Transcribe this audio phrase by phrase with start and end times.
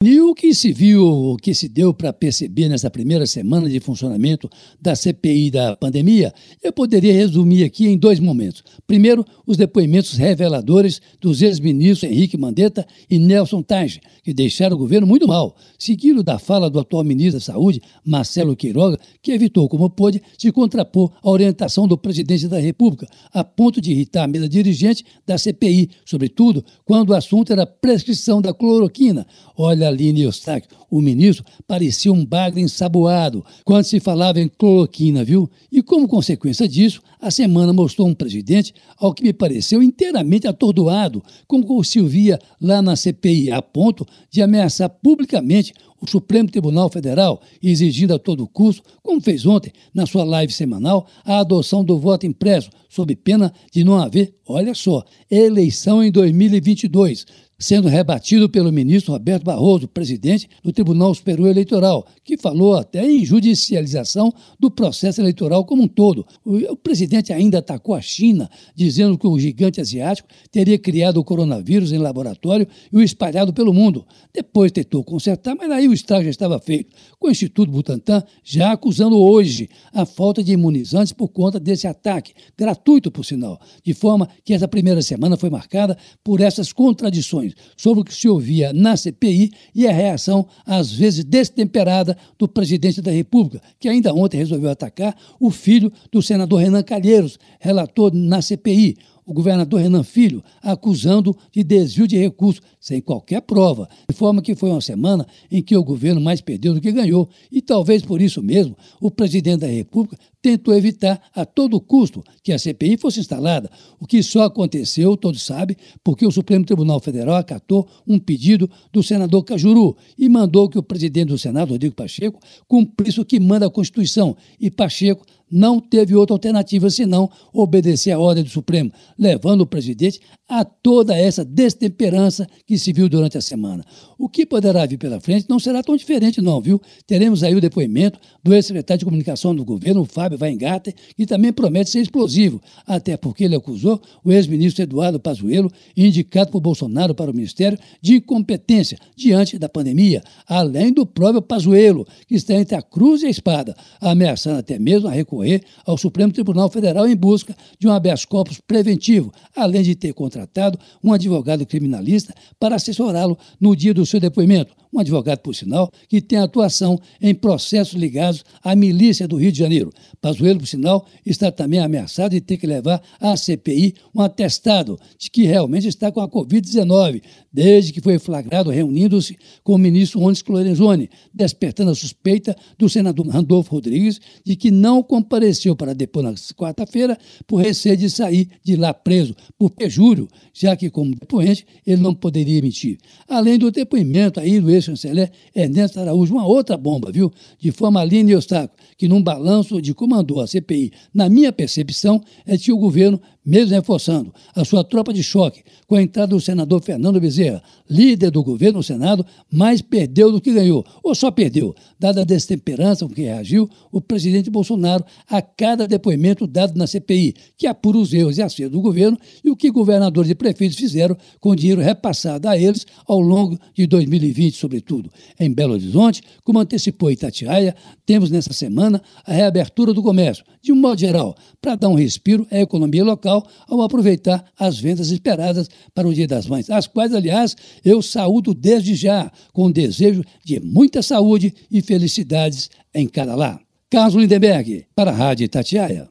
[0.00, 3.80] E o que se viu, o que se deu para perceber nessa primeira semana de
[3.80, 4.48] funcionamento
[4.80, 6.32] da CPI da pandemia,
[6.62, 8.62] eu poderia resumir aqui em dois momentos.
[8.86, 15.04] Primeiro, os depoimentos reveladores dos ex-ministros Henrique Mandetta e Nelson Tage, que deixaram o governo
[15.04, 19.90] muito mal, seguido da fala do atual ministro da Saúde, Marcelo Queiroga, que evitou, como
[19.90, 24.48] pôde, se contrapor à orientação do presidente da República, a ponto de irritar a mesa
[24.48, 29.26] dirigente da CPI, sobretudo quando o assunto era prescrição da cloroquina.
[29.56, 35.50] Olha, Aline Eustáquio, o ministro, parecia um bagre ensaboado quando se falava em cloroquina, viu?
[35.70, 41.22] E como consequência disso, a semana mostrou um presidente ao que me pareceu inteiramente atordoado,
[41.46, 46.88] como se o via lá na CPI, a ponto de ameaçar publicamente o Supremo Tribunal
[46.90, 51.98] Federal, exigindo a todo custo, como fez ontem na sua live semanal, a adoção do
[51.98, 57.26] voto impresso, sob pena de não haver, olha só, eleição em 2022,
[57.58, 63.24] sendo rebatido pelo ministro Roberto Barroso, presidente do Tribunal Superior Eleitoral, que falou até em
[63.24, 66.24] judicialização do processo eleitoral como um todo.
[66.44, 71.90] O presidente ainda atacou a China, dizendo que o gigante asiático teria criado o coronavírus
[71.90, 74.06] em laboratório e o espalhado pelo mundo.
[74.32, 79.16] Depois tentou consertar, mas aí o já estava feito, com o Instituto Butantan já acusando
[79.16, 84.54] hoje a falta de imunizantes por conta desse ataque, gratuito por sinal, de forma que
[84.54, 89.50] essa primeira semana foi marcada por essas contradições sobre o que se ouvia na CPI
[89.74, 95.16] e a reação, às vezes destemperada, do presidente da República, que ainda ontem resolveu atacar
[95.40, 98.96] o filho do senador Renan Calheiros, relator na CPI
[99.28, 104.54] o governador Renan Filho, acusando de desvio de recursos, sem qualquer prova, de forma que
[104.54, 107.28] foi uma semana em que o governo mais perdeu do que ganhou.
[107.52, 110.16] E talvez por isso mesmo o presidente da República
[110.48, 115.42] tentou evitar a todo custo que a CPI fosse instalada, o que só aconteceu, todos
[115.42, 120.78] sabem, porque o Supremo Tribunal Federal acatou um pedido do senador Cajuru e mandou que
[120.78, 124.34] o presidente do Senado, Rodrigo Pacheco, cumprisse o que manda a Constituição.
[124.58, 130.20] E Pacheco não teve outra alternativa senão obedecer à ordem do Supremo, levando o presidente
[130.48, 133.84] a toda essa destemperança que se viu durante a semana.
[134.18, 136.80] O que poderá vir pela frente não será tão diferente, não, viu?
[137.06, 141.90] Teremos aí o depoimento do ex-secretário de comunicação do governo, Fábio Weingarten, que também promete
[141.90, 147.34] ser explosivo, até porque ele acusou o ex-ministro Eduardo Pazuello, indicado por Bolsonaro para o
[147.34, 153.22] ministério, de incompetência diante da pandemia, além do próprio Pazuello, que está entre a cruz
[153.22, 157.86] e a espada, ameaçando até mesmo a recorrer ao Supremo Tribunal Federal em busca de
[157.86, 163.94] um habeas corpus preventivo, além de ter contratado um advogado criminalista para assessorá-lo no dia
[163.94, 169.28] do seu depoimento um advogado, por sinal, que tem atuação em processos ligados à milícia
[169.28, 169.90] do Rio de Janeiro.
[170.20, 175.30] Pazuello, por sinal, está também ameaçado de ter que levar à CPI um atestado de
[175.30, 177.22] que realmente está com a Covid-19,
[177.52, 183.26] desde que foi flagrado reunindo-se com o ministro Onyx Lorenzoni, despertando a suspeita do senador
[183.28, 188.76] Randolfo Rodrigues de que não compareceu para depor na quarta-feira por receio de sair de
[188.76, 192.98] lá preso por pejúrio, já que, como depoente, ele não poderia mentir.
[193.28, 197.32] Além do depoimento aí do ex-chanceler Ernesto Araújo, uma outra bomba, viu?
[197.58, 202.56] De forma e obstáculo, que num balanço de comandou a CPI, na minha percepção, é
[202.56, 206.82] que o governo mesmo reforçando a sua tropa de choque com a entrada do senador
[206.82, 211.74] Fernando Bezerra, líder do governo no Senado, mais perdeu do que ganhou, ou só perdeu,
[211.98, 217.34] dada a destemperança com que reagiu o presidente Bolsonaro a cada depoimento dado na CPI,
[217.56, 221.16] que apura os erros e acertos do governo e o que governadores e prefeitos fizeram
[221.40, 225.10] com o dinheiro repassado a eles ao longo de 2020, sobretudo.
[225.40, 230.76] Em Belo Horizonte, como antecipou Itatiaia, temos nessa semana a reabertura do comércio, de um
[230.76, 236.08] modo geral, para dar um respiro à economia local ao aproveitar as vendas esperadas para
[236.08, 240.60] o Dia das Mães, as quais, aliás, eu saúdo desde já, com o desejo de
[240.60, 243.60] muita saúde e felicidades em cada lar.
[243.90, 246.08] Carlos Lindenberg, para a Rádio Itatiaia.